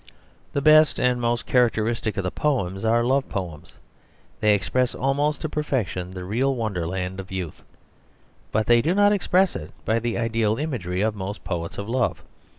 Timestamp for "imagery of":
10.57-11.13